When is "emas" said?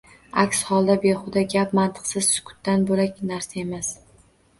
3.65-3.93